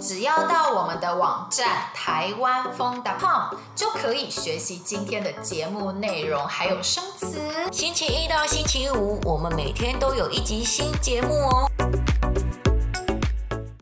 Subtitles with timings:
[0.00, 7.38] 只要到我们的网站台湾风 .com 就可以学习今天的节目内容，还有生词。
[7.70, 11.70] 星期一到星期五，我们每天都有一集新节目哦。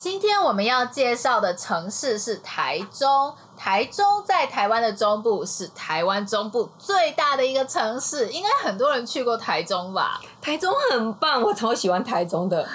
[0.00, 3.36] 今天我们要介绍的城市是台中。
[3.58, 10.20] 台中在台湾的中部，是台湾中部最大的一个城市，应该很多人去过台中吧？
[10.40, 12.66] 台中很棒，我超喜欢台中的，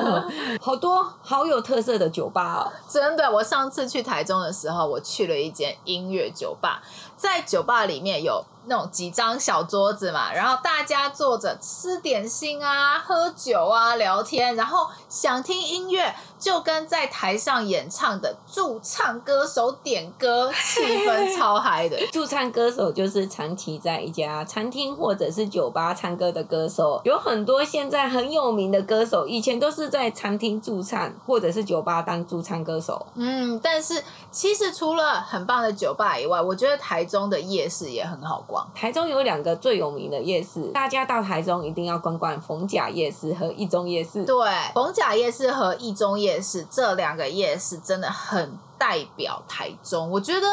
[0.60, 2.72] 好多好有特色的酒吧哦。
[2.86, 6.82] 真的，我上次去台中的时候，我去了一间音乐酒吧，
[7.16, 16.14] 在酒吧里面有那种几张小桌子嘛，然后大家坐着吃点心啊、喝酒啊、聊天，然后想听音乐。
[16.38, 21.96] 就跟在台上演唱的驻唱歌手点歌，气氛超嗨的。
[22.12, 33.06] 驻唱歌手就是长期在一家餐厅或者是酒吧唱歌的歌手，有很多现在很有名的歌手，以前都是在餐厅驻唱或者是酒吧当驻唱歌手。
[33.14, 38.66] 嗯，但是其实除了很棒的酒吧以外，我觉得台中的夜市也很好逛。
[38.74, 44.22] 台中有两个最有名的夜市，大家到台中一定要逛逛逢甲夜市和一中夜市。
[44.24, 44.36] 对，
[44.74, 46.26] 逢甲夜市和一中夜市。
[46.26, 50.46] 夜市这两个夜市真的很代表台中，我觉得。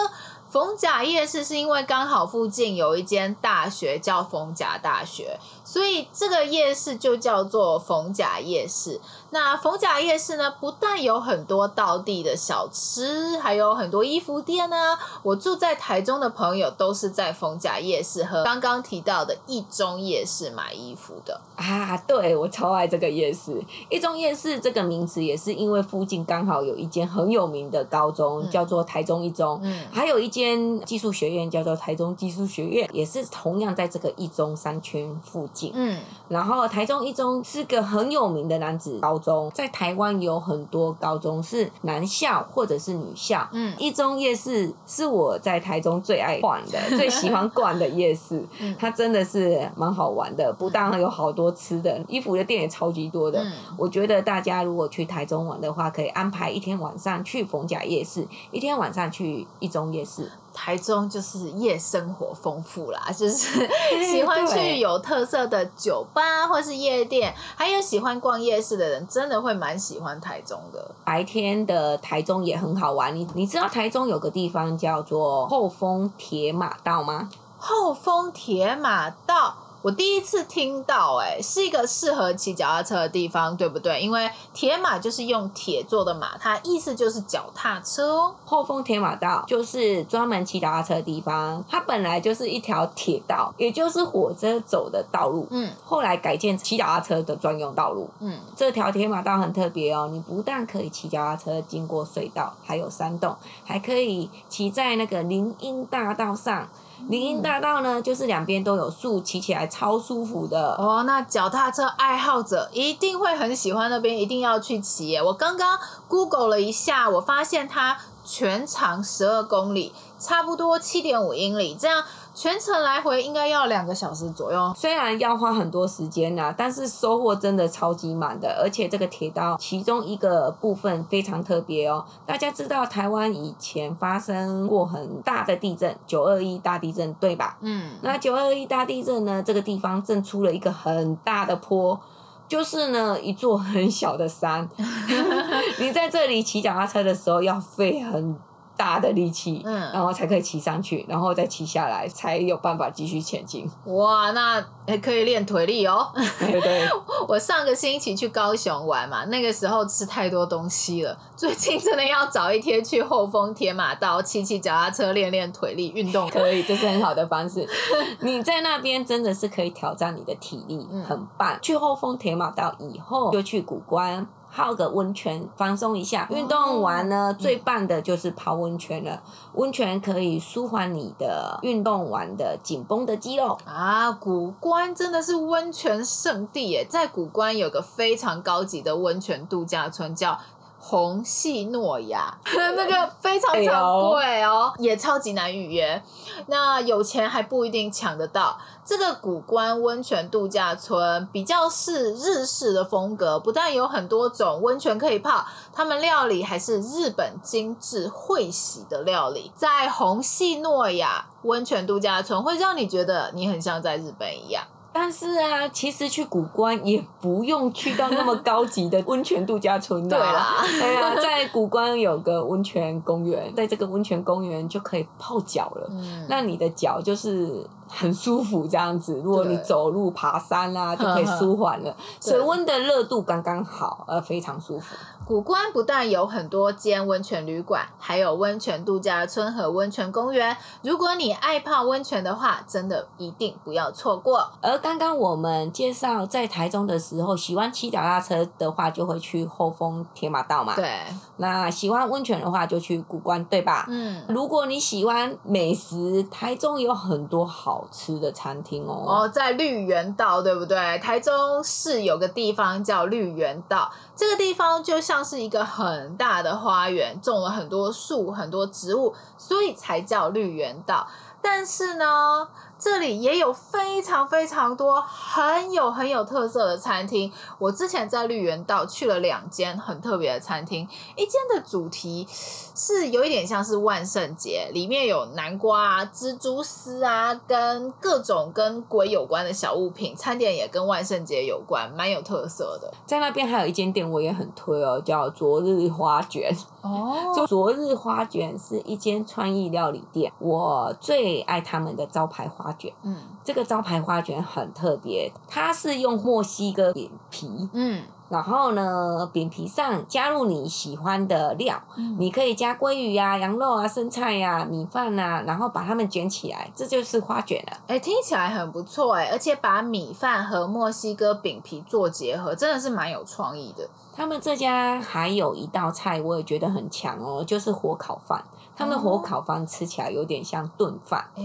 [0.53, 9.01] 逢甲夜市是因为刚好附近有一间大学叫逢甲大学，所以这个夜市就叫做逢甲夜市。
[9.31, 14.95] 那逢甲夜市呢，不但有很多道地的小吃，还有很多衣服店呢。
[15.23, 21.97] 我住在台中的朋友都是在逢甲夜市和刚刚提到的一中夜市买衣服的啊。
[22.05, 23.59] 对，我超爱这个夜市。
[23.89, 30.42] 一中夜市这个名词也是因为附近刚好有一间很有名的高中，嗯、叫做台中一中，嗯，还有一间。
[30.43, 35.71] 间技术学院叫做台中技术学院，也是同样在这个一中商圈附近。
[35.73, 43.47] 嗯，然后台中一中是个很有名的男子高中，在台湾有很多高中是男校或者是女校。
[43.53, 48.43] 嗯，一中夜市是我在台中最爱逛的、 最喜欢逛的夜市。
[48.77, 53.45] 它真的是蛮好玩的，不但有好多吃的，衣服的店也超级多的。
[53.77, 60.29] 我觉得大家如果去台中玩的话，可以安排一天晚上去逢甲夜市，一天晚上去一中夜市。
[60.53, 63.67] 台中就是夜生活丰富啦，就是
[64.05, 70.91] 喜欢去有特色的酒吧或是夜店，还有喜欢逛夜市的人，真的会蛮喜欢台中的。
[71.03, 77.29] 白天的台中也很好玩，你你知道台中有个地方叫做后丰铁马道吗？
[77.57, 79.55] 后丰铁马道。
[79.83, 83.99] 我第一次听到，哎，是一个适合骑脚踏车的地方，对不对？
[83.99, 88.35] 因为铁马就是用铁做的马，它意思就是脚踏车哦。
[88.45, 95.45] 后丰铁马道就是专门骑脚踏车的地方，它本来就是一条铁道，也就是火车走的道路。
[95.51, 98.09] 嗯，后来改建骑脚踏车的专用道路。
[98.21, 103.35] 嗯，这条铁马道很特别哦，你不但可以骑脚踏车经过隧道，还有山洞，
[103.65, 106.69] 还可以骑在那个林荫大道上。
[107.09, 111.03] 林荫大道呢，就是两边都有树，骑起来超舒服的哦。
[111.05, 115.17] 那脚踏车爱好者一定会很喜欢那边，一定要去骑。
[115.17, 115.77] 我刚刚
[116.07, 122.03] Google 了一下，我发现它全长十二公里，差不多七点五英里，这样。
[122.35, 128.49] 全程来回应该要两个小时左右，虽然要花很多时间啦，但是收获真的超级满的。
[128.59, 132.03] 而且这个铁道其中一个部分非常特别哦。
[132.25, 137.55] 大家知道台湾以前发生过很大的地震，九二一大地震，对吧？
[137.61, 137.91] 嗯。
[138.01, 141.99] 那九二一大地震呢，这个地方震出了一个很大的坡，
[142.47, 144.67] 就是呢一座很小的山。
[145.79, 148.35] 你在这里骑脚踏车的时候要费很。
[148.75, 153.69] 大的力气，嗯，然后才可以骑上去，然后再骑下来，才有办法继续前进。
[153.85, 156.11] 哇，那还可以练腿力哦。
[156.39, 156.89] 对对。
[157.29, 161.15] 我上个星期去高雄玩嘛，那个时候吃太多东西了。
[161.35, 167.69] 最近真的要找一天去后丰铁马道骑骑脚踏车练练腿力，运动可以，这是很好的方式。
[168.21, 171.55] 你在那边真的是可以挑战你的体力，嗯、很棒。
[171.61, 174.27] 去后丰铁马道以后，就去古关。
[174.55, 176.27] 泡个温泉，放松一下。
[176.29, 179.19] 运动完呢，最棒的就是泡温泉了。
[179.55, 184.11] 温泉可以舒缓你的运动完的紧绷的肌肉啊。
[184.11, 190.37] 古关真的是温泉圣地耶，在古关有个非常高级的温泉度假村，叫
[190.85, 192.37] 虹夕诺亚，
[192.75, 196.03] 那个非常非常贵哦，也超级难预约。
[196.47, 198.59] 那有钱还不一定抢得到。
[198.83, 209.53] 这个古关温泉度假村比较是日式的风格，不但有很多种温泉可以泡，他们料理还是日本精致会席的料理。
[209.55, 214.65] 在红系诺亚温泉度假村，会让你觉得你很像在日本一样。
[214.93, 220.15] 但是啊，其实去古关也不用去到那么 高级的温泉度假村的。
[220.15, 225.87] 对啦，对啊，在在谷关有个温泉公园，在这个温泉公园就可以泡脚了。
[225.89, 229.19] 嗯，那你的脚就是很舒服这样子。
[229.23, 231.95] 如果你走路、爬山啦、啊，就可以舒 缓了。
[232.21, 234.95] 水温的热度刚刚好，呃，非常舒服。
[235.25, 240.55] 谷关不但有很多间温泉旅馆，还有温泉度假村和温泉公园。
[240.81, 244.51] 如果你爱泡温泉的话，真的一定不要错过。
[244.59, 250.75] 而刚刚我们介绍在台中的时候，喜欢骑脚踏车的话，就会去后丰铁马道嘛。
[250.75, 250.99] 对。
[251.37, 253.85] 那喜欢温泉的话，就去古关，对吧？
[253.87, 254.21] 嗯。
[254.27, 259.05] 如果你喜欢美食，台中有很多好吃的餐厅哦。
[259.07, 260.99] 哦，在绿园道，对不对？
[260.99, 265.12] 台中市有个地方叫绿园道，这个地方就像。
[265.13, 271.07] 像是一个很大的花园，种了很多树、很多植物，所以才叫绿园道。
[271.43, 272.47] 但是呢，
[272.79, 277.29] 这里也有非常非常多很有很有特色的餐厅。
[277.59, 280.87] 我之前在绿园道去了两间很特别的餐厅，
[281.17, 290.15] 一间的主题是有一点像是万圣节，里面有南瓜啊、蜘蛛丝啊，跟各种跟鬼有关的小物品。
[290.15, 292.89] 餐点也跟万圣节有关，蛮有特色的。
[293.05, 296.55] 在那边还有一间店我也很推哦，叫昨日花卷。
[296.81, 302.93] 哦，就昨日花卷是一间川意料理店，我最爱他们的招牌花卷。
[303.01, 307.69] 嗯，这个招牌花卷很特别，它是用墨西哥饼皮。
[307.73, 308.03] 嗯。
[308.33, 317.77] 然后呢，饼皮上加入你喜欢的料，嗯、你可以加鲑鱼、啊、羊肉啊、生菜呀、啊、米饭啊，然后把它们卷起来，这就是花卷了。
[317.85, 323.87] 哎，听起来很不错哎，而且把米饭和墨西哥饼皮做结合，真的是蛮有创意的。
[324.15, 328.43] 他们这家还有一道菜，我也觉得很强哦，就是火烤饭。
[328.75, 331.43] 他们的火烤饭吃起来有点像炖饭，哎，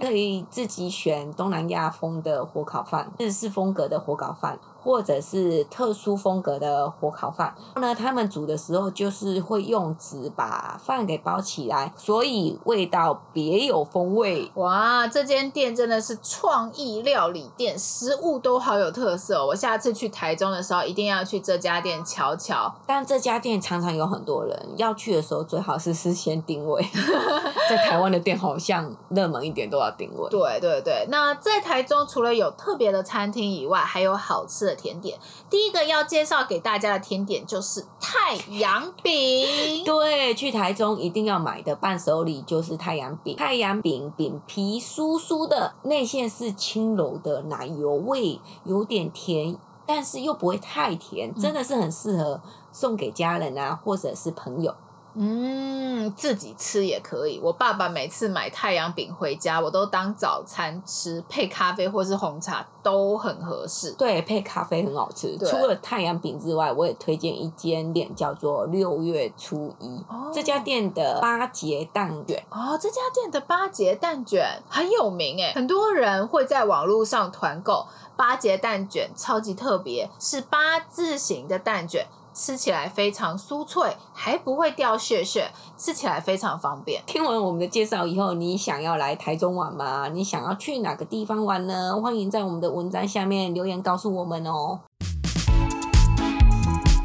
[0.00, 4.58] 可以自己选东南亚风的火烤饭、日式风格的火烤饭。
[4.82, 14.50] 或者是特殊风格的火烤饭，那他们煮的时候就是会用纸把饭给包起来，所以味道别有风味。
[14.56, 19.46] 哇，这间店真的是创意料理店，食物都好有特色。
[19.46, 22.74] 我下次去台中的时候一定要去这家店瞧瞧。
[22.86, 26.84] 但这家店常常有很多人要去的时候，最好是事先定位。
[27.70, 30.28] 在台湾的店好像热门一点都要定位。
[30.28, 34.80] 对对对，那在台中除了有特别的餐厅以外，还有好吃的。
[34.80, 35.18] 甜点，
[35.50, 39.82] 第一个要介绍给大家的甜点就是太阳饼。
[39.86, 43.34] 对，去台中一定要买的伴手礼就是太阳饼。
[43.38, 49.56] 太阳饼饼皮酥酥的，内馅是轻柔的奶油味，有点甜，
[49.86, 54.74] 但是又不会太甜，真的是很适合送给家人啊，或者是朋友。
[55.14, 57.40] 嗯，自己吃也可以。
[57.42, 63.92] 我爸爸每次买太阳饼回家，我都当早餐吃，配咖啡或是红茶都很合适。
[63.92, 65.36] 对，配咖啡很好吃。
[65.38, 69.96] 除了太阳饼之外，我也推荐一间店，叫做六月初一。
[70.08, 72.42] 哦，这家店的八节蛋卷。
[72.50, 77.86] 哦，这家店的八节蛋卷很有名诶，很多人会在网络上团购
[78.16, 82.06] 八节蛋卷，超级特别，是八字形的蛋卷。
[82.40, 87.02] 吃起来非常酥脆，还不会掉屑屑，吃起来非常方便。
[87.06, 90.08] 听完我们的介绍以后，你想要来台中玩吗？
[90.08, 92.00] 你想要去哪个地方玩呢？
[92.02, 94.80] 欢迎在我们的文章下面留言告诉我们哦。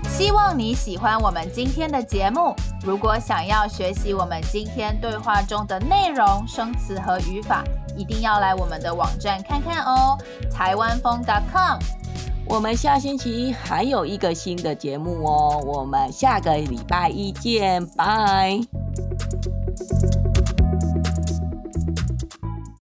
[0.07, 2.55] 希望你喜欢我们今天的节目。
[2.85, 7.61] 如果想要学习我们今天对话中的内容、生词和语法，
[7.97, 10.17] 一定要来我们的网站看看哦，
[10.49, 11.77] 台湾风 .com。
[12.47, 18.59] 我们下星期还有一个新的节目哦，我们下个礼拜一见，拜。